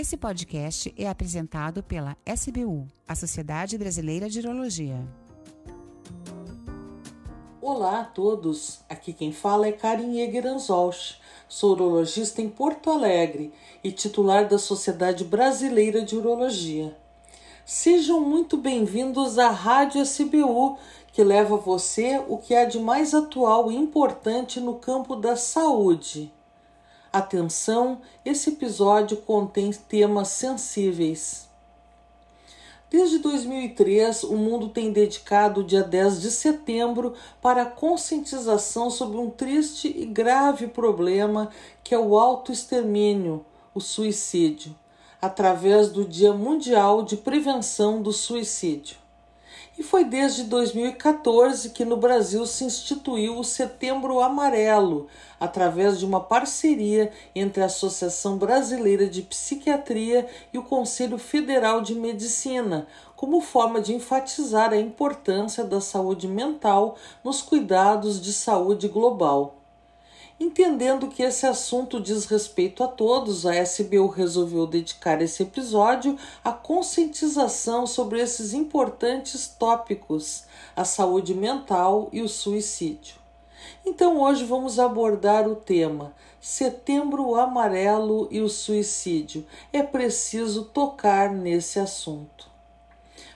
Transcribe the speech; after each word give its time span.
Esse 0.00 0.16
podcast 0.16 0.94
é 0.96 1.08
apresentado 1.08 1.82
pela 1.82 2.16
SBU, 2.24 2.86
a 3.04 3.16
Sociedade 3.16 3.76
Brasileira 3.76 4.30
de 4.30 4.38
Urologia. 4.38 5.04
Olá 7.60 8.02
a 8.02 8.04
todos, 8.04 8.78
aqui 8.88 9.12
quem 9.12 9.32
fala 9.32 9.66
é 9.66 9.72
Karin 9.72 10.20
Egeranzolch, 10.20 11.20
sou 11.48 11.72
urologista 11.72 12.40
em 12.40 12.48
Porto 12.48 12.92
Alegre 12.92 13.52
e 13.82 13.90
titular 13.90 14.46
da 14.46 14.56
Sociedade 14.56 15.24
Brasileira 15.24 16.00
de 16.00 16.14
Urologia. 16.14 16.96
Sejam 17.66 18.20
muito 18.20 18.56
bem-vindos 18.56 19.36
à 19.36 19.50
Rádio 19.50 20.00
SBU, 20.00 20.78
que 21.12 21.24
leva 21.24 21.56
a 21.56 21.58
você 21.58 22.22
o 22.28 22.38
que 22.38 22.54
há 22.54 22.66
de 22.66 22.78
mais 22.78 23.14
atual 23.14 23.72
e 23.72 23.74
importante 23.74 24.60
no 24.60 24.76
campo 24.76 25.16
da 25.16 25.34
saúde. 25.34 26.32
Atenção, 27.12 28.02
esse 28.22 28.50
episódio 28.50 29.16
contém 29.16 29.70
temas 29.72 30.28
sensíveis. 30.28 31.48
Desde 32.90 33.18
2003, 33.18 34.24
o 34.24 34.36
mundo 34.36 34.68
tem 34.68 34.92
dedicado 34.92 35.60
o 35.60 35.64
dia 35.64 35.82
10 35.82 36.20
de 36.20 36.30
setembro 36.30 37.14
para 37.40 37.62
a 37.62 37.66
conscientização 37.66 38.90
sobre 38.90 39.18
um 39.18 39.30
triste 39.30 39.88
e 39.88 40.04
grave 40.04 40.66
problema 40.66 41.50
que 41.82 41.94
é 41.94 41.98
o 41.98 42.18
autoextermínio, 42.18 43.44
o 43.74 43.80
suicídio, 43.80 44.74
através 45.20 45.90
do 45.90 46.04
Dia 46.04 46.32
Mundial 46.32 47.02
de 47.02 47.16
Prevenção 47.16 48.02
do 48.02 48.12
Suicídio. 48.12 49.07
E 49.78 49.82
foi 49.84 50.02
desde 50.02 50.42
2014 50.42 51.70
que 51.70 51.84
no 51.84 51.96
Brasil 51.96 52.44
se 52.44 52.64
instituiu 52.64 53.38
o 53.38 53.44
Setembro 53.44 54.18
Amarelo, 54.18 55.06
através 55.38 56.00
de 56.00 56.04
uma 56.04 56.20
parceria 56.20 57.12
entre 57.32 57.62
a 57.62 57.66
Associação 57.66 58.36
Brasileira 58.36 59.06
de 59.06 59.22
Psiquiatria 59.22 60.26
e 60.52 60.58
o 60.58 60.64
Conselho 60.64 61.16
Federal 61.16 61.80
de 61.80 61.94
Medicina, 61.94 62.88
como 63.14 63.40
forma 63.40 63.80
de 63.80 63.94
enfatizar 63.94 64.72
a 64.72 64.76
importância 64.76 65.62
da 65.62 65.80
saúde 65.80 66.26
mental 66.26 66.96
nos 67.22 67.40
cuidados 67.40 68.20
de 68.20 68.32
saúde 68.32 68.88
global. 68.88 69.57
Entendendo 70.40 71.08
que 71.08 71.24
esse 71.24 71.46
assunto 71.46 72.00
diz 72.00 72.24
respeito 72.26 72.84
a 72.84 72.86
todos, 72.86 73.44
a 73.44 73.56
SBU 73.60 74.06
resolveu 74.06 74.68
dedicar 74.68 75.20
esse 75.20 75.42
episódio 75.42 76.16
à 76.44 76.52
conscientização 76.52 77.88
sobre 77.88 78.20
esses 78.20 78.54
importantes 78.54 79.48
tópicos, 79.48 80.44
a 80.76 80.84
saúde 80.84 81.34
mental 81.34 82.08
e 82.12 82.22
o 82.22 82.28
suicídio. 82.28 83.16
Então 83.84 84.20
hoje 84.20 84.44
vamos 84.44 84.78
abordar 84.78 85.48
o 85.48 85.56
tema 85.56 86.14
Setembro 86.40 87.34
Amarelo 87.34 88.28
e 88.30 88.40
o 88.40 88.48
suicídio. 88.48 89.44
É 89.72 89.82
preciso 89.82 90.66
tocar 90.66 91.32
nesse 91.32 91.80
assunto. 91.80 92.47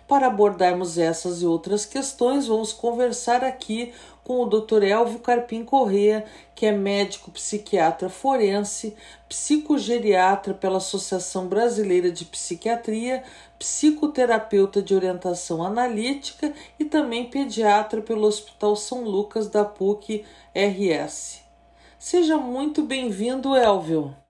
Para 0.06 0.27
abordarmos 0.27 0.98
essas 0.98 1.42
e 1.42 1.47
outras 1.47 1.86
questões, 1.86 2.47
vamos 2.47 2.72
conversar 2.72 3.45
aqui 3.45 3.92
com 4.25 4.41
o 4.41 4.47
Dr. 4.47 4.83
Elvio 4.84 5.19
Carpim 5.19 5.64
Corrêa, 5.64 6.25
que 6.55 6.67
é 6.67 6.72
médico 6.72 7.31
psiquiatra 7.31 8.09
forense, 8.09 8.94
psicogeriatra 9.28 10.55
pela 10.55 10.77
Associação 10.77 11.47
Brasileira 11.47 12.11
de 12.11 12.25
Psiquiatria, 12.25 13.25
psicoterapeuta 13.59 14.83
de 14.83 14.94
orientação 14.94 15.62
analítica 15.62 16.53
e 16.78 16.84
também 16.84 17.28
pediatra 17.28 18.00
pelo 18.00 18.27
Hospital 18.27 18.77
São 18.77 19.05
Lucas 19.05 19.48
da 19.48 19.64
PUC 19.64 20.25
RS. 20.55 21.41
Seja 21.98 22.37
muito 22.37 22.83
bem-vindo, 22.83 23.56
Elvio. 23.56 24.22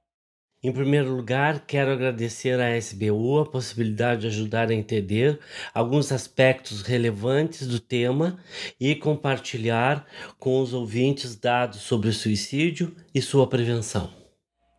Em 0.64 0.70
primeiro 0.70 1.12
lugar, 1.12 1.64
quero 1.66 1.90
agradecer 1.90 2.60
à 2.60 2.78
SBU 2.78 3.40
a 3.40 3.46
possibilidade 3.46 4.20
de 4.20 4.26
ajudar 4.28 4.70
a 4.70 4.74
entender 4.74 5.40
alguns 5.74 6.12
aspectos 6.12 6.82
relevantes 6.82 7.66
do 7.66 7.80
tema 7.80 8.38
e 8.78 8.94
compartilhar 8.94 10.06
com 10.38 10.60
os 10.60 10.72
ouvintes 10.72 11.34
dados 11.34 11.80
sobre 11.80 12.10
o 12.10 12.12
suicídio 12.12 12.94
e 13.12 13.20
sua 13.20 13.44
prevenção. 13.48 14.08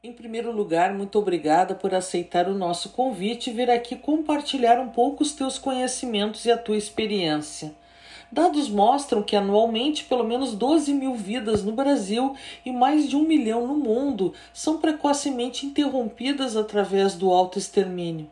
Em 0.01 0.13
primeiro 0.13 0.53
lugar, 0.53 0.93
muito 0.93 1.19
obrigada 1.19 1.75
por 1.75 1.93
aceitar 1.93 2.47
o 2.47 2.55
nosso 2.55 2.91
convite 2.91 3.49
e 3.49 3.53
vir 3.53 3.69
aqui 3.69 3.97
compartilhar 3.97 4.79
um 4.79 4.87
pouco 4.87 5.21
os 5.21 5.33
teus 5.33 5.59
conhecimentos 5.59 6.45
e 6.45 6.51
a 6.51 6.57
tua 6.57 6.77
experiência. 6.77 7.75
Dados 8.33 8.67
mostram 8.67 9.21
que 9.21 9.35
anualmente 9.35 10.05
pelo 10.05 10.23
menos 10.23 10.55
12 10.55 10.91
mil 10.91 11.13
vidas 11.13 11.63
no 11.63 11.71
Brasil 11.71 12.35
e 12.65 12.71
mais 12.71 13.07
de 13.07 13.15
um 13.15 13.21
milhão 13.21 13.67
no 13.67 13.75
mundo 13.75 14.33
são 14.51 14.79
precocemente 14.79 15.67
interrompidas 15.67 16.57
através 16.57 17.13
do 17.13 17.29
autoextermínio. 17.29 18.27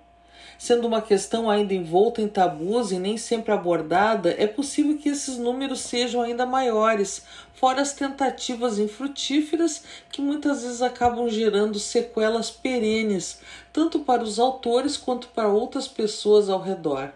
Sendo 0.57 0.87
uma 0.87 1.03
questão 1.03 1.51
ainda 1.51 1.75
envolta 1.75 2.19
em 2.19 2.27
tabus 2.27 2.91
e 2.91 2.97
nem 2.97 3.15
sempre 3.15 3.51
abordada, 3.51 4.33
é 4.39 4.47
possível 4.47 4.97
que 4.97 5.09
esses 5.09 5.37
números 5.37 5.81
sejam 5.81 6.23
ainda 6.23 6.47
maiores, 6.47 7.23
fora 7.53 7.79
as 7.79 7.93
tentativas 7.93 8.79
infrutíferas 8.79 9.83
que 10.11 10.19
muitas 10.19 10.63
vezes 10.63 10.81
acabam 10.81 11.29
gerando 11.29 11.77
sequelas 11.77 12.49
perenes, 12.49 13.39
tanto 13.71 13.99
para 13.99 14.23
os 14.23 14.39
autores 14.39 14.97
quanto 14.97 15.27
para 15.27 15.47
outras 15.47 15.87
pessoas 15.87 16.49
ao 16.49 16.59
redor. 16.59 17.13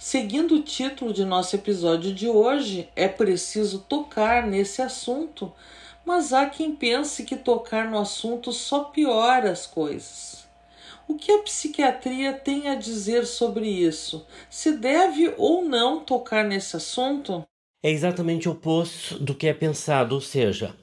Seguindo 0.00 0.54
o 0.54 0.62
título 0.62 1.12
de 1.12 1.24
nosso 1.24 1.56
episódio 1.56 2.14
de 2.14 2.28
hoje, 2.28 2.88
é 2.94 3.08
preciso 3.08 3.80
tocar 3.80 4.46
nesse 4.46 4.80
assunto, 4.80 5.52
mas 6.06 6.32
há 6.32 6.46
quem 6.46 6.72
pense 6.72 7.24
que 7.24 7.34
tocar 7.34 7.90
no 7.90 7.98
assunto 7.98 8.52
só 8.52 8.84
piora 8.84 9.50
as 9.50 9.66
coisas. 9.66 10.46
O 11.08 11.16
que 11.16 11.32
a 11.32 11.42
psiquiatria 11.42 12.32
tem 12.32 12.68
a 12.68 12.76
dizer 12.76 13.26
sobre 13.26 13.68
isso? 13.68 14.24
Se 14.48 14.70
deve 14.70 15.34
ou 15.36 15.64
não 15.64 15.98
tocar 15.98 16.44
nesse 16.44 16.76
assunto? 16.76 17.44
É 17.80 17.90
exatamente 17.92 18.48
o 18.48 18.52
oposto 18.52 19.20
do 19.20 19.36
que 19.36 19.46
é 19.46 19.54
pensado, 19.54 20.16
ou 20.16 20.20
seja, 20.20 20.74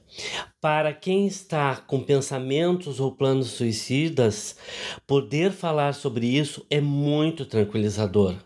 para 0.62 0.94
quem 0.94 1.26
está 1.26 1.76
com 1.76 2.02
pensamentos 2.02 3.00
ou 3.00 3.12
planos 3.12 3.48
suicidas, 3.48 4.56
poder 5.06 5.52
falar 5.52 5.92
sobre 5.92 6.26
isso 6.26 6.64
é 6.70 6.80
muito 6.80 7.44
tranquilizador 7.44 8.36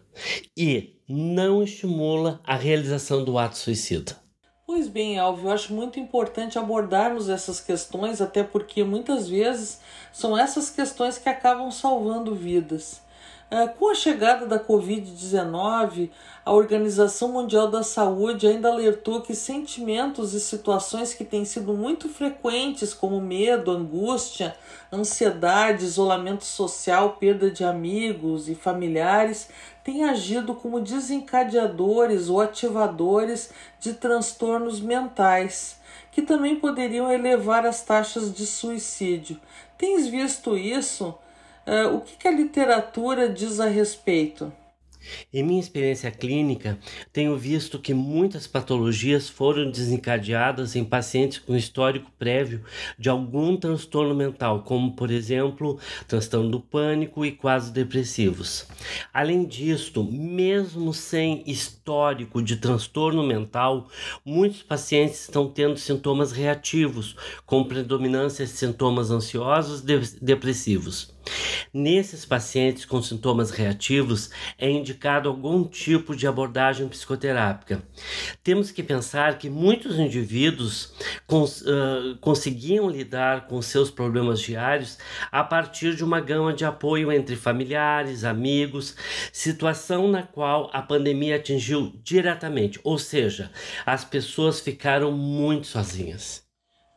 e 0.56 0.96
não 1.08 1.62
estimula 1.62 2.40
a 2.44 2.56
realização 2.56 3.24
do 3.24 3.38
ato 3.38 3.56
suicida. 3.56 4.16
Pois 4.66 4.88
bem, 4.88 5.16
Alvio, 5.16 5.46
eu 5.46 5.52
acho 5.52 5.72
muito 5.72 6.00
importante 6.00 6.58
abordarmos 6.58 7.28
essas 7.28 7.60
questões, 7.60 8.20
até 8.20 8.42
porque 8.42 8.82
muitas 8.82 9.28
vezes 9.28 9.80
são 10.12 10.36
essas 10.36 10.70
questões 10.70 11.18
que 11.18 11.28
acabam 11.28 11.70
salvando 11.70 12.34
vidas. 12.34 13.00
É, 13.52 13.66
com 13.66 13.90
a 13.90 13.96
chegada 13.96 14.46
da 14.46 14.60
Covid-19, 14.60 16.08
a 16.44 16.52
Organização 16.52 17.32
Mundial 17.32 17.68
da 17.68 17.82
Saúde 17.82 18.46
ainda 18.46 18.68
alertou 18.68 19.22
que 19.22 19.34
sentimentos 19.34 20.34
e 20.34 20.38
situações 20.38 21.12
que 21.12 21.24
têm 21.24 21.44
sido 21.44 21.74
muito 21.74 22.08
frequentes, 22.08 22.94
como 22.94 23.20
medo, 23.20 23.72
angústia, 23.72 24.54
ansiedade, 24.92 25.84
isolamento 25.84 26.44
social, 26.44 27.16
perda 27.18 27.50
de 27.50 27.64
amigos 27.64 28.48
e 28.48 28.54
familiares, 28.54 29.48
têm 29.82 30.04
agido 30.04 30.54
como 30.54 30.80
desencadeadores 30.80 32.28
ou 32.28 32.40
ativadores 32.40 33.50
de 33.80 33.94
transtornos 33.94 34.80
mentais, 34.80 35.80
que 36.12 36.22
também 36.22 36.54
poderiam 36.54 37.10
elevar 37.10 37.66
as 37.66 37.82
taxas 37.82 38.32
de 38.32 38.46
suicídio. 38.46 39.40
Tens 39.76 40.06
visto 40.06 40.56
isso? 40.56 41.18
Uh, 41.66 41.96
o 41.96 42.00
que, 42.00 42.16
que 42.16 42.28
a 42.28 42.32
literatura 42.32 43.28
diz 43.28 43.60
a 43.60 43.66
respeito? 43.66 44.52
Em 45.32 45.42
minha 45.42 45.60
experiência 45.60 46.10
clínica, 46.10 46.78
tenho 47.12 47.36
visto 47.36 47.78
que 47.78 47.94
muitas 47.94 48.46
patologias 48.46 49.28
foram 49.28 49.70
desencadeadas 49.70 50.76
em 50.76 50.84
pacientes 50.84 51.38
com 51.38 51.56
histórico 51.56 52.10
prévio 52.18 52.62
de 52.98 53.08
algum 53.08 53.56
transtorno 53.56 54.14
mental, 54.14 54.62
como, 54.62 54.92
por 54.92 55.10
exemplo, 55.10 55.78
transtorno 56.06 56.50
do 56.50 56.60
pânico 56.60 57.24
e 57.24 57.32
quadros 57.32 57.70
depressivos. 57.70 58.66
Além 59.12 59.46
disto, 59.46 60.04
mesmo 60.04 60.92
sem 60.92 61.42
histórico 61.46 62.42
de 62.42 62.56
transtorno 62.56 63.22
mental, 63.22 63.88
muitos 64.24 64.62
pacientes 64.62 65.22
estão 65.22 65.48
tendo 65.48 65.78
sintomas 65.78 66.30
reativos, 66.30 67.16
com 67.46 67.64
predominância 67.64 68.44
de 68.44 68.52
sintomas 68.52 69.10
ansiosos 69.10 69.80
e 69.80 70.22
depressivos. 70.22 71.18
Nesses 71.72 72.24
pacientes 72.24 72.84
com 72.84 73.00
sintomas 73.00 73.50
reativos, 73.50 74.30
é 74.58 74.68
indicado 74.68 75.28
algum 75.28 75.62
tipo 75.64 76.16
de 76.16 76.26
abordagem 76.26 76.88
psicoterápica. 76.88 77.82
Temos 78.42 78.72
que 78.72 78.82
pensar 78.82 79.38
que 79.38 79.48
muitos 79.48 79.96
indivíduos 79.98 80.92
cons 81.26 81.62
uh, 81.62 82.16
conseguiam 82.20 82.90
lidar 82.90 83.46
com 83.46 83.62
seus 83.62 83.90
problemas 83.90 84.40
diários 84.40 84.98
a 85.30 85.44
partir 85.44 85.94
de 85.94 86.02
uma 86.02 86.20
gama 86.20 86.52
de 86.52 86.64
apoio 86.64 87.12
entre 87.12 87.36
familiares, 87.36 88.24
amigos, 88.24 88.96
situação 89.32 90.08
na 90.08 90.24
qual 90.24 90.70
a 90.72 90.82
pandemia 90.82 91.36
atingiu 91.36 91.92
diretamente, 92.02 92.80
ou 92.82 92.98
seja, 92.98 93.50
as 93.86 94.04
pessoas 94.04 94.58
ficaram 94.58 95.12
muito 95.12 95.66
sozinhas. 95.68 96.42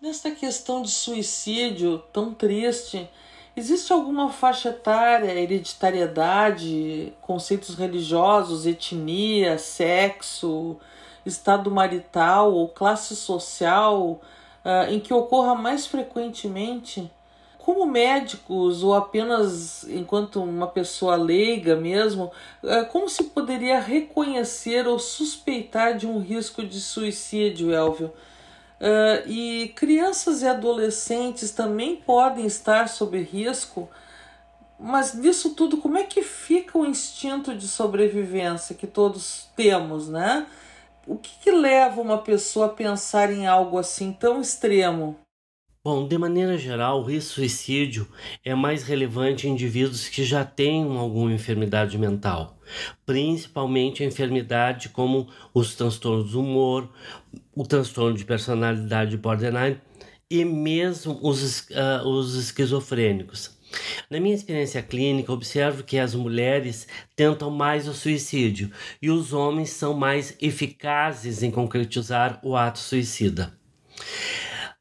Nesta 0.02 0.32
questão 0.32 0.82
de 0.82 0.90
suicídio 0.90 2.00
tão 2.12 2.34
triste, 2.34 3.08
Existe 3.56 3.94
alguma 3.94 4.30
faixa 4.32 4.70
etária, 4.70 5.32
hereditariedade, 5.32 7.14
conceitos 7.22 7.76
religiosos, 7.76 8.66
etnia, 8.66 9.60
sexo, 9.60 10.78
estado 11.24 11.70
marital 11.70 12.52
ou 12.52 12.68
classe 12.68 13.16
social 13.16 14.20
uh, 14.66 14.92
em 14.92 15.00
que 15.00 15.14
ocorra 15.14 15.54
mais 15.54 15.86
frequentemente? 15.86 17.12
Como 17.60 17.86
médicos 17.86 18.84
ou 18.84 18.96
apenas 18.96 19.84
enquanto 19.88 20.42
uma 20.42 20.68
pessoa 20.68 21.16
leiga 21.16 21.76
mesmo, 21.76 22.32
uh, 22.64 22.88
como 22.92 23.08
se 23.08 23.26
poderia 23.26 23.80
reconhecer 23.80 24.88
ou 24.88 24.98
suspeitar 24.98 25.96
de 25.96 26.08
um 26.08 26.18
risco 26.18 26.64
de 26.66 26.82
suicídio, 26.82 27.72
Elvio? 27.72 28.12
Uh, 28.84 29.26
e 29.26 29.72
crianças 29.78 30.42
e 30.42 30.48
adolescentes 30.48 31.52
também 31.52 31.96
podem 31.96 32.46
estar 32.46 32.90
sob 32.90 33.18
risco, 33.18 33.90
mas 34.78 35.14
nisso 35.14 35.52
tudo, 35.56 35.78
como 35.78 35.98
é 35.98 36.04
que 36.04 36.22
fica 36.22 36.78
o 36.78 36.86
instinto 36.86 37.56
de 37.56 37.66
sobrevivência 37.66 38.76
que 38.76 38.86
todos 38.86 39.48
temos, 39.56 40.10
né? 40.10 40.46
O 41.08 41.18
que, 41.18 41.32
que 41.40 41.50
leva 41.50 42.02
uma 42.02 42.18
pessoa 42.18 42.66
a 42.66 42.70
pensar 42.70 43.32
em 43.32 43.48
algo 43.48 43.78
assim 43.78 44.12
tão 44.12 44.42
extremo? 44.42 45.18
Bom, 45.86 46.08
de 46.08 46.18
maneira 46.18 46.58
geral, 46.58 47.02
o 47.02 47.04
risco 47.04 47.34
suicídio 47.34 48.08
é 48.42 48.56
mais 48.56 48.84
relevante 48.84 49.50
em 49.50 49.52
indivíduos 49.52 50.08
que 50.08 50.24
já 50.24 50.46
têm 50.46 50.82
alguma 50.98 51.34
enfermidade 51.34 51.98
mental, 51.98 52.58
principalmente 53.06 54.02
a 54.02 54.06
enfermidade 54.06 54.88
como 54.88 55.28
os 55.54 55.76
transtornos 55.76 56.32
do 56.32 56.40
humor, 56.40 56.90
o 57.54 57.68
transtorno 57.68 58.18
de 58.18 58.24
personalidade 58.24 59.18
borderline 59.18 59.78
e 60.32 60.46
mesmo 60.46 61.20
os, 61.22 61.68
uh, 61.72 62.08
os 62.08 62.36
esquizofrênicos. 62.36 63.52
Na 64.10 64.22
minha 64.22 64.36
experiência 64.36 64.82
clínica, 64.82 65.34
observo 65.34 65.84
que 65.84 66.00
as 66.00 66.16
mulheres 66.16 66.88
tentam 67.14 67.52
mais 67.52 67.90
o 67.90 67.94
suicídio 67.94 68.72
e 69.02 69.12
os 69.12 69.34
homens 69.34 69.72
são 69.72 69.94
mais 69.94 70.34
eficazes 70.40 71.44
em 71.44 71.52
concretizar 71.52 72.40
o 72.42 72.56
ato 72.56 72.80
suicida 72.80 73.54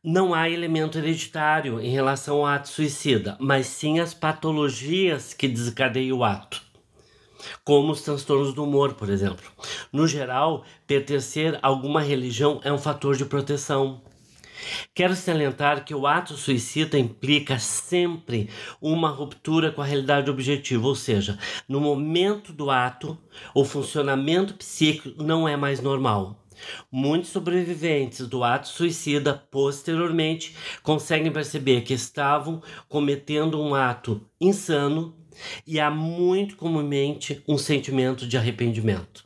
não 0.04 0.34
há 0.34 0.50
elemento 0.50 0.98
hereditário 0.98 1.80
em 1.80 1.90
relação 1.90 2.38
ao 2.38 2.46
ato 2.46 2.68
suicida, 2.68 3.36
mas 3.38 3.68
sim 3.68 4.00
as 4.00 4.12
patologias 4.12 5.32
que 5.32 5.46
desencadeiam 5.46 6.18
o 6.18 6.24
ato, 6.24 6.60
como 7.62 7.92
os 7.92 8.02
transtornos 8.02 8.52
do 8.52 8.64
humor, 8.64 8.94
por 8.94 9.08
exemplo. 9.08 9.48
No 9.92 10.08
geral, 10.08 10.64
pertencer 10.88 11.56
a 11.62 11.68
alguma 11.68 12.02
religião 12.02 12.60
é 12.64 12.72
um 12.72 12.78
fator 12.78 13.16
de 13.16 13.24
proteção. 13.24 14.02
Quero 14.92 15.14
salientar 15.14 15.84
que 15.84 15.94
o 15.94 16.04
ato 16.04 16.36
suicida 16.36 16.98
implica 16.98 17.60
sempre 17.60 18.50
uma 18.80 19.08
ruptura 19.08 19.70
com 19.70 19.82
a 19.82 19.86
realidade 19.86 20.28
objetiva, 20.28 20.84
ou 20.84 20.96
seja, 20.96 21.38
no 21.68 21.80
momento 21.80 22.52
do 22.52 22.72
ato, 22.72 23.16
o 23.54 23.64
funcionamento 23.64 24.54
psíquico 24.54 25.22
não 25.22 25.46
é 25.46 25.56
mais 25.56 25.80
normal. 25.80 26.41
Muitos 26.90 27.30
sobreviventes 27.30 28.26
do 28.26 28.44
ato 28.44 28.68
suicida 28.68 29.34
posteriormente 29.50 30.56
conseguem 30.82 31.32
perceber 31.32 31.82
que 31.82 31.94
estavam 31.94 32.62
cometendo 32.88 33.60
um 33.60 33.74
ato 33.74 34.26
insano 34.40 35.14
e 35.66 35.80
há 35.80 35.90
muito 35.90 36.56
comumente 36.56 37.42
um 37.48 37.58
sentimento 37.58 38.26
de 38.26 38.36
arrependimento. 38.36 39.24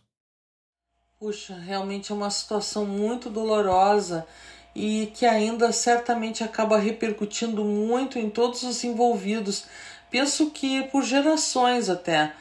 Puxa, 1.19 1.55
realmente 1.55 2.13
é 2.13 2.15
uma 2.15 2.31
situação 2.31 2.85
muito 2.85 3.31
dolorosa 3.31 4.27
e 4.75 5.11
que 5.15 5.25
ainda 5.25 5.73
certamente 5.73 6.45
acaba 6.45 6.77
repercutindo 6.77 7.65
muito 7.65 8.19
em 8.19 8.29
todos 8.29 8.63
os 8.63 8.85
envolvidos. 8.85 9.65
Penso 10.11 10.51
que 10.51 10.83
por 10.85 11.03
gerações 11.03 11.89
até. 11.89 12.35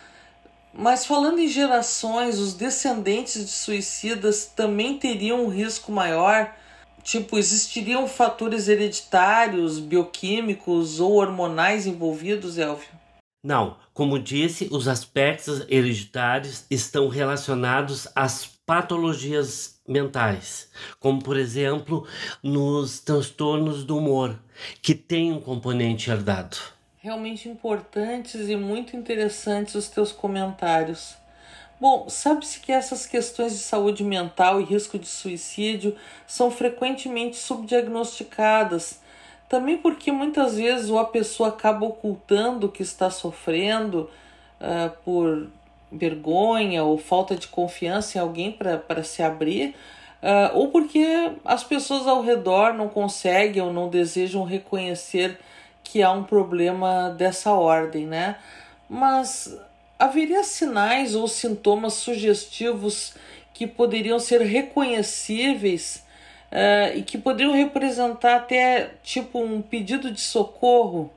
Mas 0.78 1.06
falando 1.06 1.40
em 1.40 1.48
gerações, 1.48 2.38
os 2.38 2.54
descendentes 2.54 3.46
de 3.46 3.52
suicidas 3.52 4.46
também 4.46 5.00
teriam 5.00 5.46
um 5.46 5.48
risco 5.48 5.90
maior? 5.90 6.54
Tipo, 7.02 7.38
existiriam 7.38 8.08
fatores 8.08 8.68
hereditários, 8.68 9.80
bioquímicos 9.80 11.00
ou 11.00 11.14
hormonais 11.14 11.88
envolvidos, 11.88 12.58
Elvio? 12.58 12.90
Não, 13.42 13.78
como 13.94 14.20
disse, 14.20 14.68
os 14.70 14.88
aspectos 14.90 15.62
hereditários 15.70 16.66
estão 16.70 17.08
relacionados 17.08 18.08
às 18.14 18.46
patologias 18.66 19.80
mentais, 19.88 20.68
como 21.00 21.22
por 21.22 21.38
exemplo 21.38 22.06
nos 22.44 23.00
transtornos 23.00 23.86
do 23.86 23.98
humor, 23.98 24.38
que 24.82 24.96
têm 24.96 25.32
um 25.32 25.40
componente 25.40 26.10
herdado 26.10 26.75
realmente 27.06 27.48
importantes 27.48 28.50
e 28.50 28.56
muito 28.56 28.98
interessantes 28.98 29.76
os 29.76 29.88
teus 29.88 30.12
comentários. 30.12 31.16
Bom, 31.80 32.10
sabe-se 32.10 32.60
que 32.60 32.72
essas 32.72 33.06
questões 33.06 33.54
de 33.54 33.60
saúde 33.60 34.04
mental 34.04 34.60
e 34.60 34.64
risco 34.64 34.98
de 34.98 35.06
suicídio 35.06 35.96
são 36.26 36.50
frequentemente 36.50 37.38
subdiagnosticadas, 37.38 39.02
também 39.48 39.78
porque 39.78 40.12
muitas 40.12 40.56
vezes 40.56 40.90
a 40.90 41.04
pessoa 41.04 41.50
acaba 41.50 41.86
ocultando 41.86 42.70
que 42.70 42.82
está 42.82 43.12
sofrendo 43.12 44.10
uh, 44.60 44.90
por 45.04 45.48
vergonha 45.92 46.84
ou 46.84 46.98
falta 46.98 47.36
de 47.36 47.48
confiança 47.48 48.18
em 48.18 48.22
alguém 48.22 48.52
para 48.52 49.04
se 49.04 49.22
abrir, 49.22 49.76
uh, 50.24 50.58
ou 50.58 50.70
porque 50.70 51.34
as 51.46 51.64
pessoas 51.64 52.08
ao 52.08 52.24
redor 52.24 52.74
não 52.74 52.90
conseguem 52.90 53.62
ou 53.62 53.72
não 53.72 53.90
desejam 53.90 54.44
reconhecer 54.44 55.40
que 55.86 56.04
há 56.04 56.12
um 56.12 56.24
problema 56.24 57.10
dessa 57.12 57.52
ordem, 57.52 58.06
né? 58.06 58.36
Mas 58.90 59.58
haveria 59.98 60.44
sinais 60.44 61.16
ou 61.16 61.28
sintomas 61.28 61.94
sugestivos 61.94 63.14
que 63.54 63.66
poderiam 63.66 64.20
ser 64.20 64.42
reconhecíveis 64.42 66.04
uh, 66.52 66.98
e 66.98 67.02
que 67.02 67.18
poderiam 67.18 67.54
representar 67.54 68.36
até 68.36 68.92
tipo 69.04 69.40
um 69.40 69.62
pedido 69.62 70.12
de 70.12 70.20
socorro? 70.20 71.10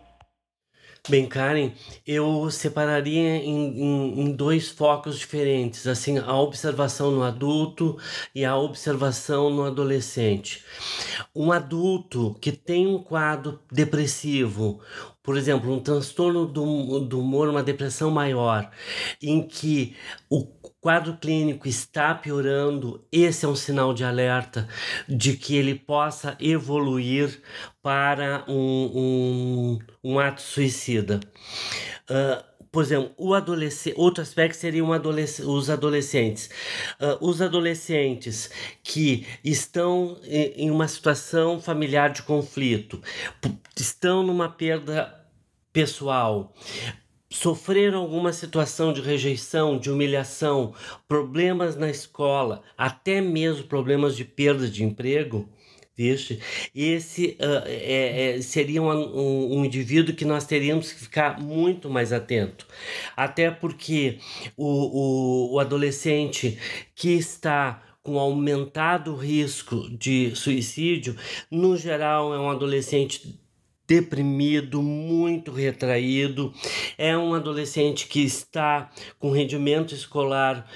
Bem, 1.08 1.26
Karen, 1.26 1.70
eu 2.06 2.50
separaria 2.50 3.36
em, 3.36 3.80
em, 3.80 4.20
em, 4.20 4.32
dois 4.32 4.68
focos 4.68 5.18
diferentes, 5.18 5.86
assim, 5.86 6.18
a 6.18 6.34
observação 6.38 7.10
no 7.10 7.22
adulto 7.22 7.96
e 8.34 8.44
a 8.44 8.54
observação 8.54 9.48
no 9.48 9.64
adolescente. 9.64 10.62
Um 11.34 11.50
adulto 11.50 12.36
que 12.42 12.52
tem 12.52 12.86
um 12.86 12.98
quadro 12.98 13.58
depressivo, 13.72 14.80
por 15.28 15.36
exemplo, 15.36 15.70
um 15.70 15.78
transtorno 15.78 16.46
do, 16.46 17.00
do 17.00 17.20
humor, 17.20 17.50
uma 17.50 17.62
depressão 17.62 18.10
maior, 18.10 18.70
em 19.20 19.46
que 19.46 19.94
o 20.30 20.42
quadro 20.80 21.18
clínico 21.18 21.68
está 21.68 22.14
piorando, 22.14 23.06
esse 23.12 23.44
é 23.44 23.48
um 23.48 23.54
sinal 23.54 23.92
de 23.92 24.04
alerta 24.04 24.66
de 25.06 25.36
que 25.36 25.54
ele 25.54 25.74
possa 25.74 26.34
evoluir 26.40 27.42
para 27.82 28.42
um, 28.48 29.78
um, 30.02 30.12
um 30.12 30.18
ato 30.18 30.40
suicida. 30.40 31.20
Uh, 32.08 32.42
por 32.72 32.82
exemplo, 32.82 33.12
o 33.18 33.34
adolescente, 33.34 33.94
outro 33.98 34.22
aspecto 34.22 34.56
seria 34.56 34.82
um 34.82 34.94
adolesc 34.94 35.42
os 35.42 35.68
adolescentes. 35.68 36.48
Uh, 36.98 37.28
os 37.28 37.42
adolescentes 37.42 38.48
que 38.82 39.26
estão 39.44 40.16
em 40.24 40.70
uma 40.70 40.88
situação 40.88 41.60
familiar 41.60 42.10
de 42.14 42.22
conflito, 42.22 43.02
estão 43.76 44.22
numa 44.22 44.48
perda 44.48 45.17
pessoal, 45.78 46.52
sofreram 47.30 48.00
alguma 48.00 48.32
situação 48.32 48.92
de 48.92 49.00
rejeição, 49.00 49.78
de 49.78 49.92
humilhação, 49.92 50.74
problemas 51.06 51.76
na 51.76 51.88
escola, 51.88 52.64
até 52.76 53.20
mesmo 53.20 53.62
problemas 53.68 54.16
de 54.16 54.24
perda 54.24 54.68
de 54.68 54.82
emprego, 54.82 55.48
Vixe, 55.96 56.40
esse 56.74 57.36
uh, 57.40 57.62
é, 57.66 58.38
é, 58.38 58.42
seria 58.42 58.82
um, 58.82 58.88
um, 58.88 59.58
um, 59.58 59.64
indivíduo 59.64 60.14
que 60.16 60.24
nós 60.24 60.44
teríamos 60.46 60.92
que 60.92 61.00
ficar 61.00 61.40
muito 61.40 61.88
mais 61.88 62.12
atento. 62.12 62.66
Até 63.16 63.50
porque 63.50 64.18
o, 64.56 64.66
o, 64.66 65.54
o 65.54 65.58
adolescente 65.60 66.58
que 66.94 67.10
está 67.10 67.82
com 68.02 68.18
aumentado 68.18 69.14
risco 69.14 69.88
de 69.90 70.34
suicídio, 70.34 71.16
no 71.50 71.76
geral 71.76 72.32
é 72.32 72.38
um 72.38 72.48
adolescente 72.48 73.38
deprimido, 73.88 74.82
muito 74.82 75.50
retraído. 75.50 76.52
É 76.98 77.16
um 77.16 77.32
adolescente 77.32 78.06
que 78.06 78.20
está 78.20 78.90
com 79.18 79.30
rendimento 79.30 79.94
escolar 79.94 80.68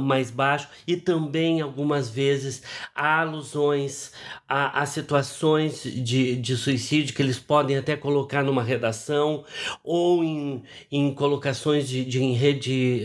mais 0.00 0.30
baixo 0.30 0.66
e 0.86 0.96
também 0.96 1.60
algumas 1.60 2.08
vezes 2.08 2.62
há 2.94 3.20
alusões 3.20 4.12
a, 4.48 4.80
a 4.80 4.86
situações 4.86 5.82
de, 5.82 6.36
de 6.36 6.56
suicídio 6.56 7.14
que 7.14 7.20
eles 7.20 7.38
podem 7.38 7.76
até 7.76 7.94
colocar 7.94 8.42
numa 8.42 8.62
redação 8.62 9.44
ou 9.84 10.24
em, 10.24 10.62
em 10.90 11.12
colocações 11.12 11.86
de, 11.86 12.02
de 12.02 12.22
em 12.22 12.32
rede 12.32 13.02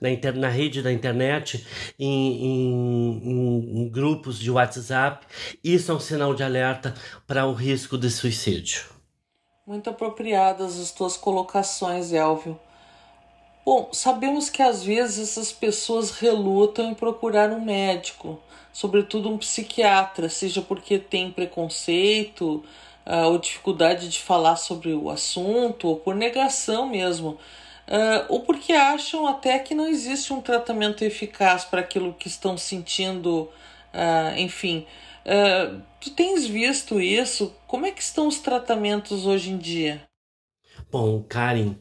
na, 0.00 0.10
inter, 0.10 0.34
na 0.34 0.48
rede 0.48 0.82
da 0.82 0.92
internet, 0.92 1.64
em, 1.96 2.44
em, 2.44 3.82
em 3.82 3.88
grupos 3.88 4.36
de 4.36 4.50
WhatsApp. 4.50 5.24
Isso 5.62 5.92
é 5.92 5.94
um 5.94 6.00
sinal 6.00 6.34
de 6.34 6.42
alerta 6.42 6.92
para 7.24 7.46
o 7.46 7.52
risco 7.52 7.96
de 7.96 8.10
suicídio. 8.10 8.47
Muito 9.66 9.90
apropriadas 9.90 10.78
as 10.80 10.90
tuas 10.90 11.16
colocações, 11.16 12.12
Elvio. 12.12 12.58
Bom, 13.64 13.90
sabemos 13.92 14.48
que 14.48 14.62
às 14.62 14.82
vezes 14.82 15.28
essas 15.28 15.52
pessoas 15.52 16.10
relutam 16.10 16.90
em 16.90 16.94
procurar 16.94 17.50
um 17.50 17.60
médico, 17.60 18.40
sobretudo 18.72 19.28
um 19.28 19.36
psiquiatra, 19.36 20.30
seja 20.30 20.62
porque 20.62 20.98
tem 20.98 21.30
preconceito 21.30 22.64
uh, 23.04 23.26
ou 23.26 23.38
dificuldade 23.38 24.08
de 24.08 24.20
falar 24.20 24.56
sobre 24.56 24.94
o 24.94 25.10
assunto, 25.10 25.88
ou 25.88 25.96
por 25.96 26.14
negação 26.14 26.88
mesmo, 26.88 27.32
uh, 27.88 28.24
ou 28.30 28.40
porque 28.40 28.72
acham 28.72 29.26
até 29.26 29.58
que 29.58 29.74
não 29.74 29.86
existe 29.86 30.32
um 30.32 30.40
tratamento 30.40 31.04
eficaz 31.04 31.66
para 31.66 31.80
aquilo 31.80 32.14
que 32.14 32.28
estão 32.28 32.56
sentindo, 32.56 33.50
uh, 33.92 34.38
enfim. 34.38 34.86
Tu 36.00 36.10
tens 36.10 36.46
visto 36.46 37.00
isso? 37.00 37.54
Como 37.66 37.86
é 37.86 37.90
que 37.90 38.02
estão 38.02 38.26
os 38.26 38.38
tratamentos 38.38 39.26
hoje 39.26 39.50
em 39.50 39.58
dia? 39.58 40.08
Bom, 40.90 41.22
Karen, 41.22 41.76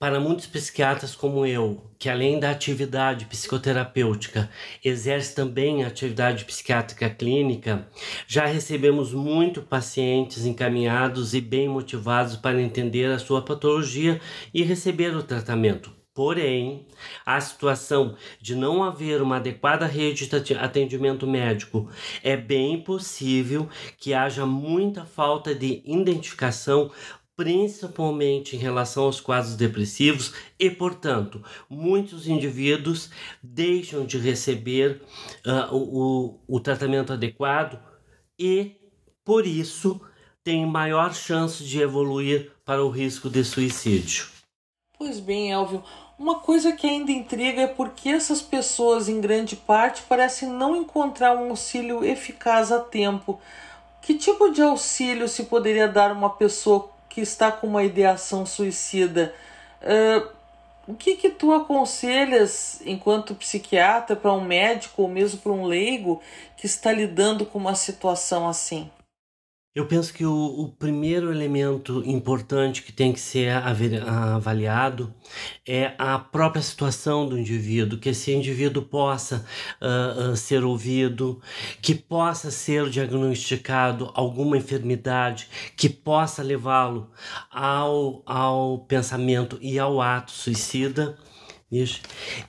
para 0.00 0.18
muitos 0.18 0.46
psiquiatras 0.46 1.14
como 1.14 1.46
eu, 1.46 1.92
que 1.96 2.08
além 2.08 2.40
da 2.40 2.50
atividade 2.50 3.26
psicoterapêutica, 3.26 4.50
exerce 4.84 5.34
também 5.34 5.84
a 5.84 5.86
atividade 5.86 6.44
psiquiátrica 6.44 7.08
clínica, 7.08 7.86
já 8.26 8.46
recebemos 8.46 9.12
muito 9.12 9.62
pacientes 9.62 10.44
encaminhados 10.44 11.34
e 11.34 11.40
bem 11.40 11.68
motivados 11.68 12.36
para 12.36 12.60
entender 12.60 13.06
a 13.06 13.18
sua 13.18 13.42
patologia 13.42 14.20
e 14.52 14.64
receber 14.64 15.14
o 15.14 15.22
tratamento. 15.22 15.97
Porém, 16.18 16.84
a 17.24 17.40
situação 17.40 18.16
de 18.40 18.56
não 18.56 18.82
haver 18.82 19.22
uma 19.22 19.36
adequada 19.36 19.86
rede 19.86 20.26
de 20.26 20.54
atendimento 20.54 21.28
médico 21.28 21.88
é 22.24 22.36
bem 22.36 22.82
possível 22.82 23.68
que 23.96 24.12
haja 24.12 24.44
muita 24.44 25.04
falta 25.04 25.54
de 25.54 25.80
identificação 25.84 26.90
principalmente 27.36 28.56
em 28.56 28.58
relação 28.58 29.04
aos 29.04 29.20
quadros 29.20 29.54
depressivos, 29.54 30.34
e, 30.58 30.68
portanto, 30.68 31.40
muitos 31.70 32.26
indivíduos 32.26 33.10
deixam 33.40 34.04
de 34.04 34.18
receber 34.18 35.00
uh, 35.46 35.72
o, 35.72 36.40
o 36.48 36.58
tratamento 36.58 37.12
adequado 37.12 37.80
e, 38.36 38.72
por 39.24 39.46
isso, 39.46 40.00
têm 40.42 40.66
maior 40.66 41.14
chance 41.14 41.62
de 41.62 41.80
evoluir 41.80 42.50
para 42.64 42.84
o 42.84 42.90
risco 42.90 43.30
de 43.30 43.44
suicídio. 43.44 44.26
Pois 44.98 45.20
bem, 45.20 45.52
Elvio, 45.52 45.84
uma 46.18 46.40
coisa 46.40 46.72
que 46.72 46.86
ainda 46.86 47.12
intriga 47.12 47.62
é 47.62 47.66
porque 47.66 48.08
essas 48.08 48.42
pessoas, 48.42 49.08
em 49.08 49.20
grande 49.20 49.54
parte, 49.54 50.02
parecem 50.02 50.48
não 50.48 50.74
encontrar 50.74 51.36
um 51.36 51.50
auxílio 51.50 52.04
eficaz 52.04 52.72
a 52.72 52.80
tempo. 52.80 53.40
Que 54.02 54.14
tipo 54.14 54.50
de 54.50 54.60
auxílio 54.60 55.28
se 55.28 55.44
poderia 55.44 55.86
dar 55.86 56.10
a 56.10 56.14
uma 56.14 56.30
pessoa 56.30 56.90
que 57.08 57.20
está 57.20 57.52
com 57.52 57.68
uma 57.68 57.84
ideação 57.84 58.44
suicida, 58.44 59.34
uh, 59.82 60.28
o 60.86 60.94
que 60.94 61.16
que 61.16 61.30
tu 61.30 61.52
aconselhas 61.52 62.80
enquanto 62.84 63.34
psiquiatra 63.34 64.16
para 64.16 64.32
um 64.32 64.40
médico 64.40 65.02
ou 65.02 65.08
mesmo 65.08 65.38
para 65.40 65.52
um 65.52 65.66
leigo 65.66 66.22
que 66.56 66.66
está 66.66 66.90
lidando 66.90 67.44
com 67.44 67.58
uma 67.58 67.74
situação 67.74 68.48
assim? 68.48 68.90
Eu 69.78 69.86
penso 69.86 70.12
que 70.12 70.26
o, 70.26 70.34
o, 70.34 70.68
primeiro 70.70 71.30
elemento 71.30 72.02
importante 72.04 72.82
que 72.82 72.90
tem 72.90 73.12
que 73.12 73.20
ser 73.20 73.52
avaliado 73.52 75.14
é 75.64 75.94
a 75.96 76.18
própria 76.18 76.60
situação 76.60 77.28
do 77.28 77.38
indivíduo, 77.38 77.96
que 77.96 78.08
esse 78.08 78.34
indivíduo 78.34 78.82
possa 78.82 79.46
uh, 79.80 80.32
uh, 80.32 80.36
ser 80.36 80.64
ouvido, 80.64 81.40
que 81.80 81.94
possa 81.94 82.50
ser 82.50 82.90
diagnosticado 82.90 84.10
alguma 84.14 84.56
enfermidade 84.56 85.48
que 85.76 85.88
possa 85.88 86.42
levá-lo 86.42 87.08
ao, 87.48 88.24
ao 88.26 88.80
pensamento 88.80 89.60
e 89.60 89.78
ao 89.78 90.00
ato 90.00 90.32
suicida. 90.32 91.16
Isso. 91.70 92.00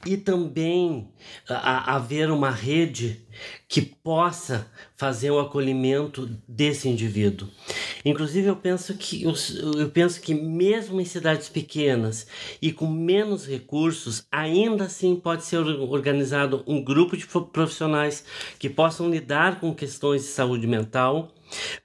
E 0.03 0.17
também 0.17 1.11
a, 1.47 1.93
haver 1.93 2.31
uma 2.31 2.49
rede 2.49 3.21
que 3.67 3.81
possa 3.81 4.69
fazer 4.95 5.31
o 5.31 5.39
acolhimento 5.39 6.29
desse 6.47 6.89
indivíduo. 6.89 7.47
Inclusive 8.03 8.47
eu 8.47 8.55
penso 8.55 8.93
que 8.95 9.23
eu, 9.23 9.33
eu 9.77 9.89
penso 9.89 10.21
que 10.21 10.33
mesmo 10.33 10.99
em 10.99 11.05
cidades 11.05 11.49
pequenas 11.49 12.27
e 12.61 12.71
com 12.71 12.87
menos 12.87 13.47
recursos, 13.47 14.25
ainda 14.31 14.85
assim 14.85 15.15
pode 15.15 15.45
ser 15.45 15.57
organizado 15.57 16.63
um 16.67 16.83
grupo 16.83 17.15
de 17.15 17.27
profissionais 17.27 18.23
que 18.57 18.69
possam 18.69 19.09
lidar 19.09 19.59
com 19.59 19.73
questões 19.73 20.21
de 20.23 20.27
saúde 20.27 20.67
mental 20.67 21.33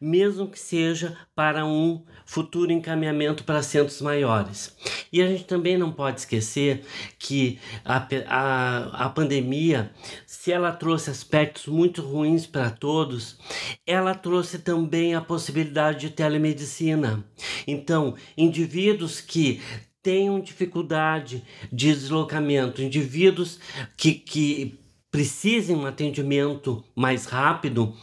mesmo 0.00 0.48
que 0.48 0.58
seja 0.58 1.16
para 1.34 1.64
um 1.64 2.02
futuro 2.24 2.72
encaminhamento 2.72 3.44
para 3.44 3.62
centros 3.62 4.00
maiores. 4.00 4.76
E 5.12 5.22
a 5.22 5.26
gente 5.26 5.44
também 5.44 5.76
não 5.76 5.92
pode 5.92 6.20
esquecer 6.20 6.84
que 7.18 7.58
a, 7.84 8.06
a, 8.26 9.06
a 9.06 9.08
pandemia, 9.08 9.90
se 10.26 10.52
ela 10.52 10.72
trouxe 10.72 11.10
aspectos 11.10 11.43
muito 11.66 12.02
ruins 12.02 12.46
para 12.46 12.70
todos, 12.70 13.38
ela 13.86 14.14
trouxe 14.14 14.58
também 14.58 15.14
a 15.14 15.20
possibilidade 15.20 16.00
de 16.00 16.10
telemedicina. 16.10 17.24
Então, 17.66 18.14
indivíduos 18.36 19.20
que 19.20 19.60
tenham 20.02 20.38
dificuldade 20.38 21.42
de 21.72 21.92
deslocamento, 21.92 22.82
indivíduos 22.82 23.58
que, 23.96 24.12
que 24.12 24.78
precisem 25.14 25.76
um 25.76 25.86
atendimento 25.86 26.82
mais 26.92 27.26
rápido, 27.26 27.94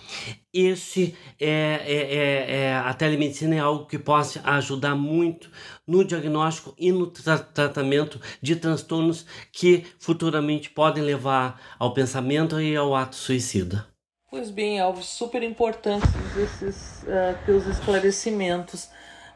esse 0.53 1.13
é, 1.37 1.49
é, 1.49 2.15
é, 2.15 2.55
é, 2.55 2.73
a 2.73 2.93
telemedicina 2.93 3.53
é 3.53 3.59
algo 3.59 3.85
que 3.85 3.99
pode 3.99 4.39
ajudar 4.41 4.95
muito 4.95 5.51
no 5.85 6.05
diagnóstico 6.05 6.73
e 6.77 6.89
no 6.89 7.07
tra 7.07 7.37
tratamento 7.37 8.17
de 8.41 8.55
transtornos 8.55 9.25
que 9.51 9.85
futuramente 9.99 10.69
podem 10.69 11.03
levar 11.03 11.59
ao 11.77 11.93
pensamento 11.93 12.61
e 12.61 12.77
ao 12.77 12.95
ato 12.95 13.17
suicida. 13.17 13.85
Pois 14.29 14.49
bem, 14.49 14.79
Alves, 14.79 15.07
super 15.07 15.43
importantes 15.43 16.09
esses 16.37 17.03
uh, 17.03 17.45
teus 17.45 17.67
esclarecimentos. 17.67 18.87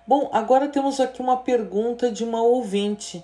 Bom, 0.08 0.30
agora 0.32 0.70
temos 0.70 1.02
aqui 1.02 1.22
uma 1.22 1.44
pergunta 1.44 2.10
de 2.10 2.24
uma 2.24 2.42
ouvinte. 2.42 3.22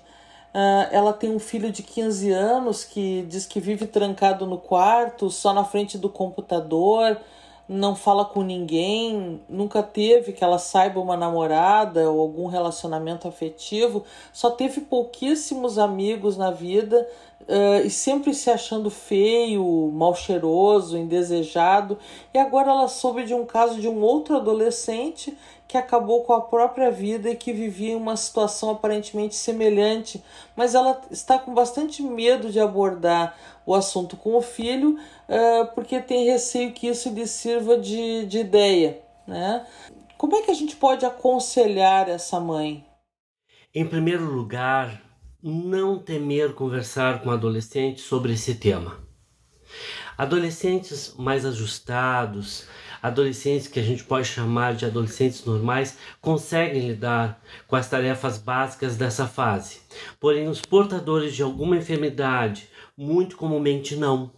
Uh, 0.53 0.88
ela 0.91 1.13
tem 1.13 1.34
um 1.34 1.39
filho 1.39 1.72
de 1.72 1.81
15 1.81 2.29
anos 2.31 2.84
que 2.84 3.25
diz 3.29 3.46
que 3.46 3.60
vive 3.60 3.88
trancado 3.88 4.46
no 4.46 4.58
quarto, 4.58 5.29
só 5.29 5.53
na 5.53 5.63
frente 5.63 5.98
do 5.98 6.10
computador, 6.10 7.17
não 7.70 7.96
fala 7.96 8.25
com 8.25 8.41
ninguém, 8.41 9.39
nunca 9.48 9.81
teve 9.81 10.34
que 10.34 10.43
ela 10.43 10.60
saiba 10.60 11.00
uma 11.00 11.15
namorada 11.15 12.12
ou 12.12 12.20
algum 12.20 12.48
relacionamento 12.48 13.29
afetivo, 13.29 14.03
só 14.34 14.51
teve 14.51 14.81
pouquíssimos 14.81 15.77
amigos 15.77 16.36
na 16.36 16.51
vida 16.51 17.08
uh, 17.41 17.86
e 17.86 17.89
sempre 17.89 18.34
se 18.34 18.50
achando 18.50 18.89
feio, 18.89 19.89
mal 19.93 20.13
cheiroso, 20.13 20.98
indesejado. 20.98 21.98
E 22.34 22.38
agora 22.38 22.72
ela 22.72 22.89
soube 22.89 23.24
de 23.24 23.34
um 23.34 23.46
caso 23.46 23.79
de 23.79 23.88
um 23.88 24.01
outro 24.01 24.36
adolescente 24.36 25.38
que 25.72 25.78
acabou 25.78 26.25
com 26.25 26.34
a 26.34 26.42
própria 26.42 26.92
vida 26.92 27.30
e 27.30 27.36
que 27.36 27.54
vivia 27.54 27.96
uma 27.96 28.18
situação 28.18 28.72
aparentemente 28.72 29.36
semelhante, 29.36 30.22
mas 30.54 30.75
ela 30.75 31.01
está 31.10 31.40
com 31.40 31.54
bastante 31.54 32.04
medo 32.04 32.51
de 32.51 32.60
abordar 32.60 33.38
o 33.66 33.74
assunto 33.74 34.18
com 34.18 34.36
o 34.36 34.42
filho, 34.42 35.00
uh, 35.30 35.74
porque 35.74 36.01
tem 36.01 36.25
receio 36.25 36.74
que 36.74 36.88
isso 36.88 37.08
lhe 37.10 37.25
sirva 37.25 37.78
de, 37.78 38.25
de 38.25 38.40
ideia. 38.40 39.01
Né? 39.25 39.66
Como 40.18 40.36
é 40.36 40.42
que 40.42 40.51
a 40.51 40.54
gente 40.54 40.75
pode 40.75 41.06
aconselhar 41.06 42.10
essa 42.10 42.38
mãe? 42.38 42.86
Em 43.74 43.88
primeiro 43.88 44.25
lugar, 44.25 45.01
não 45.42 45.98
temer 45.98 46.54
conversar 46.54 47.24
com 47.24 47.32
adolescentes 47.32 48.04
sobre 48.04 48.34
esse 48.34 48.56
tema. 48.56 49.00
Adolescentes 50.18 51.13
mais 51.18 51.46
ajustados, 51.46 52.65
adolescentes 53.01 53.68
que 53.68 53.80
a 53.80 53.84
gente 53.84 54.03
pode 54.03 54.27
chamar 54.27 54.75
de 54.75 54.86
adolescentes 54.86 55.44
normais, 55.46 55.98
conseguem 56.20 56.88
lidar 56.88 57.41
com 57.68 57.75
as 57.75 57.89
tarefas 57.89 58.38
básicas 58.38 58.96
dessa 58.96 59.27
fase. 59.27 59.82
Porém, 60.20 60.48
os 60.48 60.62
portadores 60.62 61.34
de 61.34 61.41
alguma 61.41 61.77
enfermidade, 61.77 62.70
muito 62.98 63.36
comumente 63.36 63.96
não. 63.96 64.32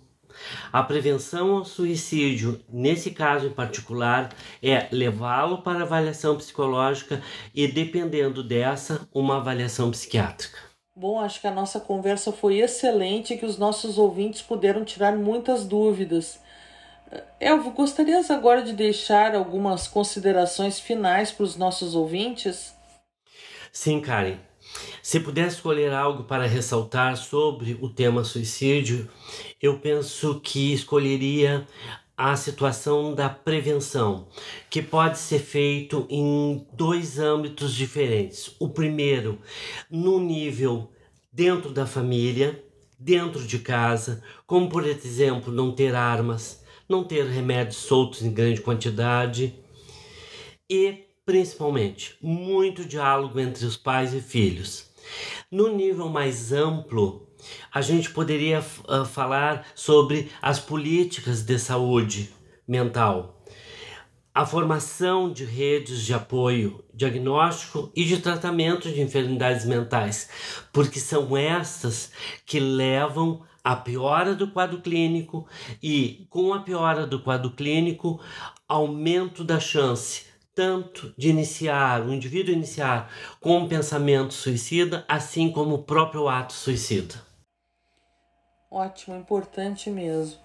A 0.72 0.82
prevenção 0.82 1.58
ao 1.58 1.66
suicídio, 1.66 2.60
nesse 2.72 3.12
caso 3.12 3.48
em 3.48 3.52
particular, 3.52 4.30
é 4.62 4.88
levá-lo 4.92 5.62
para 5.62 5.84
avaliação 5.84 6.36
psicológica 6.36 7.22
e, 7.54 7.68
dependendo 7.68 8.44
dessa, 8.44 9.08
uma 9.14 9.38
avaliação 9.38 9.92
psiquiátrica. 9.92 10.73
Bom, 10.96 11.20
acho 11.20 11.42
que 11.42 11.48
a 11.48 11.52
nossa 11.52 11.80
conversa 11.80 12.32
foi 12.32 12.60
excelente 12.60 13.34
e 13.34 13.38
que 13.38 13.46
os 13.46 13.58
nossos 13.58 13.98
ouvintes 13.98 14.44
puderam 14.44 14.86
tirar 14.86 15.16
muitas 15.18 15.66
dúvidas. 15.66 16.40
Elvo, 17.40 17.72
gostarias 17.72 18.30
agora 18.30 18.62
de 18.62 18.74
deixar 18.74 19.36
algumas 19.36 19.88
considerações 19.88 20.80
finais 20.80 21.32
para 21.32 21.44
os 21.44 21.56
nossos 21.56 21.96
ouvintes? 21.96 22.76
Sim, 23.72 24.00
Karen. 24.00 24.38
Se 25.02 25.20
pudesse 25.20 25.58
escolher 25.58 25.92
algo 25.92 26.24
para 26.24 26.46
ressaltar 26.46 27.18
sobre 27.18 27.78
o 27.82 27.90
tema 27.90 28.24
suicídio, 28.24 29.10
eu 29.62 29.80
penso 29.80 30.40
que 30.42 30.74
escolheria 30.74 31.68
a 32.16 32.36
situação 32.36 33.16
da 33.16 33.28
prevenção, 33.30 34.28
que 34.70 34.82
pode 34.82 35.18
ser 35.18 35.40
feito 35.40 36.06
em 36.10 36.66
dois 36.74 37.20
âmbitos 37.20 37.74
diferentes. 37.74 38.56
O 38.60 38.70
primeiro, 38.70 39.40
no 39.90 40.20
nível 40.20 40.92
dentro 41.32 41.72
da 41.72 41.88
família, 41.88 42.64
dentro 43.00 43.46
de 43.46 43.60
casa, 43.60 44.24
como 44.46 44.70
por 44.70 44.86
exemplo, 44.86 45.52
não 45.52 45.72
ter 45.72 45.96
armas, 45.96 46.64
não 46.88 47.04
ter 47.04 47.26
remédios 47.26 47.78
soltos 47.78 48.22
em 48.22 48.32
grande 48.32 48.62
quantidade 48.62 49.56
e 50.70 51.06
principalmente 51.26 52.16
muito 52.22 52.86
diálogo 52.86 53.40
entre 53.40 53.66
os 53.66 53.76
pais 53.76 54.14
e 54.14 54.22
filhos. 54.22 54.93
No 55.52 55.76
nível 55.76 56.10
mais 56.10 56.52
amplo, 56.52 57.28
a 57.72 57.82
gente 57.82 58.10
poderia 58.10 58.60
uh, 58.60 59.06
falar 59.06 59.66
sobre 59.76 60.32
as 60.42 60.60
políticas 60.60 61.42
de 61.42 61.60
saúde 61.60 62.32
mental, 62.68 63.44
a 64.34 64.46
formação 64.46 65.32
de 65.32 65.46
redes 65.46 66.04
de 66.04 66.14
apoio, 66.14 66.84
diagnóstico 66.94 67.92
e 67.96 68.04
de 68.04 68.18
tratamento 68.20 68.92
de 68.92 69.02
enfermidades 69.02 69.66
mentais, 69.66 70.30
porque 70.72 71.00
são 71.00 71.38
estas 71.38 72.12
que 72.46 72.60
levam 72.60 73.44
à 73.64 73.76
piora 73.76 74.34
do 74.34 74.50
quadro 74.50 74.82
clínico 74.82 75.48
e, 75.82 76.26
com 76.30 76.54
a 76.54 76.62
piora 76.62 77.06
do 77.06 77.22
quadro 77.22 77.52
clínico, 77.52 78.20
aumento 78.68 79.44
da 79.44 79.60
chance 79.60 80.33
tanto 80.56 81.14
de 81.18 81.30
iniciar, 81.30 82.02
o 82.02 82.14
indivíduo 82.14 82.54
iniciar 82.54 83.12
com 83.40 83.58
um 83.58 83.68
pensamento 83.68 84.34
suicida, 84.34 85.04
assim 85.08 85.52
como 85.52 85.76
o 85.76 85.84
próprio 85.84 86.28
ato 86.28 86.54
suicida. 86.54 87.16
Ótimo, 88.70 89.16
importante 89.16 89.90
mesmo. 89.90 90.40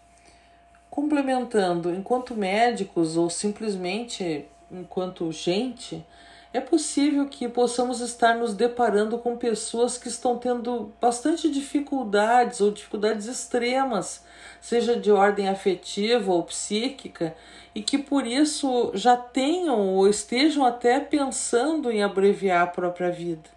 Complementando, 0.91 1.95
enquanto 1.95 2.35
médicos 2.35 3.17
ou 3.17 3.31
simplesmente 3.31 4.47
enquanto 4.71 5.31
gente, 5.33 6.05
é 6.52 6.61
possível 6.61 7.26
que 7.26 7.47
possamos 7.49 8.00
estar 8.00 8.35
nos 8.35 8.55
deparando 8.55 9.19
com 9.19 9.37
pessoas 9.37 9.99
que 9.99 10.09
estão 10.09 10.38
tendo 10.38 10.93
bastante 11.00 11.50
dificuldades 11.50 12.61
ou 12.61 12.71
dificuldades 12.71 13.26
extremas, 13.26 14.25
seja 14.61 14.97
de 14.97 15.11
ordem 15.11 15.49
afetiva 15.49 16.33
ou 16.33 16.43
psíquica, 16.43 17.37
e 17.75 17.83
que 17.83 17.99
por 17.99 18.26
isso 18.26 18.90
já 18.95 19.17
tenham 19.17 19.95
ou 19.95 20.09
estejam 20.09 20.64
até 20.64 20.99
pensando 20.99 21.90
em 21.90 22.02
abreviar 22.02 22.62
a 22.62 22.67
própria 22.67 23.11
vida. 23.11 23.50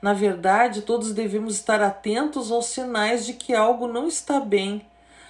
Na 0.00 0.12
verdade, 0.12 0.82
todos 0.82 1.12
devemos 1.12 1.54
estar 1.54 1.80
atentos 1.80 2.50
aos 2.50 2.66
sinais 2.66 3.26
de 3.26 3.34
que 3.34 3.52
algo 3.54 3.88
não 3.88 4.06
está 4.06 4.38
bem, 4.38 4.86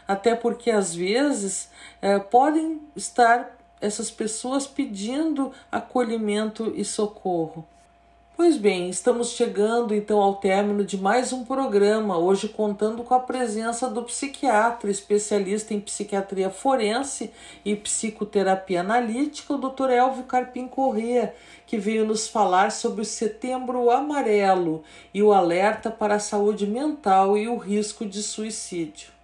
até 0.07 0.35
porque 0.35 0.71
às 0.71 0.95
vezes 0.95 1.71
é, 2.03 2.19
podem 2.19 2.81
estar 2.95 3.62
essas 3.83 4.11
pessoas 4.11 4.67
pedindo 4.67 5.53
acolhimento 5.71 6.73
e 6.75 6.85
socorro. 6.85 7.67
Pois 8.35 8.57
bem, 8.57 8.89
estamos 8.89 9.33
chegando 9.33 9.95
então 9.95 10.19
ao 10.19 10.37
término 10.37 10.83
de 10.85 10.97
mais 10.97 11.35
um 11.35 11.45
programa, 11.45 12.17
hoje 12.17 12.49
contando 12.49 13.05
com 13.05 13.13
a 13.13 13.21
presença 13.21 13.91
do 13.91 14.03
psiquiatra, 14.05 14.91
especialista 14.91 15.75
em 15.75 15.81
psiquiatria 15.81 16.49
forense 16.49 17.31
e 17.63 17.77
psicoterapia 17.77 18.81
analítica, 18.81 19.53
o 19.53 19.59
Dr. 19.59 19.91
Elvio 19.91 20.25
Carpim 20.25 20.67
Corrêa, 20.67 21.35
que 21.67 21.77
veio 21.77 22.07
nos 22.07 22.27
falar 22.27 22.73
sobre 22.73 23.03
o 23.03 23.05
Setembro 23.05 23.91
Amarelo 23.91 24.83
e 25.13 25.23
o 25.23 25.33
alerta 25.33 25.91
para 25.91 26.15
a 26.15 26.19
saúde 26.19 26.67
mental 26.67 27.37
e 27.37 27.47
o 27.47 27.59
risco 27.59 28.07
de 28.07 28.23
suicídio. 28.23 29.22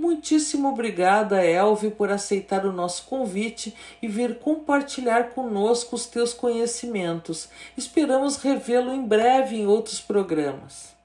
Muitíssimo 0.00 0.70
obrigada, 0.70 1.44
Elvio, 1.44 1.90
por 1.90 2.10
aceitar 2.10 2.64
o 2.64 2.72
nosso 2.72 3.04
convite 3.04 3.74
e 4.00 4.08
vir 4.08 4.38
compartilhar 4.38 5.34
conosco 5.34 5.94
os 5.94 6.06
teus 6.06 6.32
conhecimentos. 6.32 7.50
Esperamos 7.76 8.38
revê-lo 8.38 8.94
em 8.94 9.06
breve 9.06 9.56
em 9.56 9.66
outros 9.66 10.00
programas. 10.00 10.96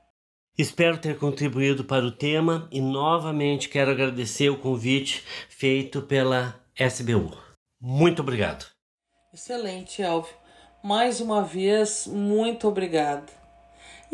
Espero 0.57 0.97
ter 0.97 1.19
contribuído 1.19 1.83
para 1.83 2.05
o 2.05 2.11
tema 2.11 2.69
e 2.71 2.79
novamente 2.79 3.67
quero 3.67 3.91
agradecer 3.91 4.49
o 4.49 4.59
convite 4.59 5.25
feito 5.49 6.01
pela 6.01 6.55
SBU. 6.73 7.37
Muito 7.81 8.21
obrigado. 8.21 8.65
Excelente, 9.33 10.01
Elvio. 10.01 10.33
Mais 10.81 11.19
uma 11.19 11.43
vez, 11.43 12.07
muito 12.07 12.65
obrigada. 12.65 13.34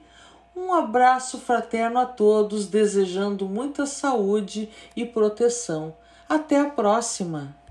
Um 0.55 0.73
abraço 0.73 1.39
fraterno 1.39 1.99
a 1.99 2.05
todos, 2.05 2.67
desejando 2.67 3.45
muita 3.47 3.85
saúde 3.85 4.69
e 4.95 5.05
proteção. 5.05 5.93
Até 6.29 6.57
a 6.59 6.69
próxima! 6.69 7.62